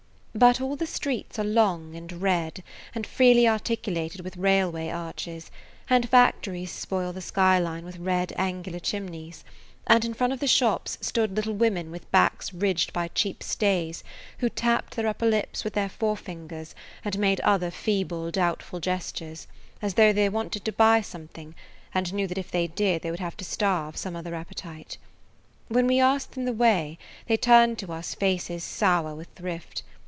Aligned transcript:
But 0.33 0.61
all 0.61 0.77
the 0.77 0.87
streets 0.87 1.37
are 1.39 1.43
long 1.43 1.93
and 1.93 2.21
red 2.21 2.63
and 2.95 3.05
freely 3.05 3.45
articulated 3.49 4.21
with 4.21 4.37
railway 4.37 4.89
arches, 4.89 5.51
and 5.89 6.07
factories 6.07 6.71
spoil 6.71 7.11
the 7.11 7.19
skyline 7.21 7.83
with 7.83 7.97
red, 7.97 8.31
angular 8.37 8.79
chimneys, 8.79 9.43
and 9.87 10.05
in 10.05 10.13
front 10.13 10.31
of 10.31 10.39
the 10.39 10.47
shops 10.47 10.97
stood 11.01 11.35
little 11.35 11.53
women 11.53 11.91
with 11.91 12.09
backs 12.11 12.53
ridged 12.53 12.93
by 12.93 13.09
cheap 13.09 13.43
stays, 13.43 14.05
who 14.37 14.47
tapped 14.47 14.95
their 14.95 15.05
upper 15.05 15.25
lips 15.25 15.65
with 15.65 15.73
their 15.73 15.89
forefingers 15.89 16.73
and 17.03 17.19
made 17.19 17.41
other 17.41 17.69
feeble, 17.69 18.31
doubtful 18.31 18.79
gestures, 18.79 19.47
as 19.81 19.93
[Page 19.93 20.01
84] 20.01 20.05
though 20.05 20.13
they 20.13 20.29
wanted 20.29 20.63
to 20.63 20.71
buy 20.71 21.01
something 21.01 21.53
and 21.93 22.13
knew 22.13 22.25
that 22.25 22.37
if 22.37 22.49
they 22.49 22.67
did 22.67 23.01
they 23.01 23.11
would 23.11 23.19
have 23.19 23.35
to 23.35 23.45
starve 23.45 23.97
some 23.97 24.15
other 24.15 24.33
appetite. 24.33 24.97
When 25.67 25.87
we 25.87 25.99
asked 25.99 26.31
them 26.31 26.45
the 26.45 26.53
way 26.53 26.97
they 27.27 27.35
turned 27.35 27.77
to 27.79 27.91
us 27.91 28.15
faces 28.15 28.63
sour 28.63 29.13
with 29.13 29.27
thrift. 29.35 29.83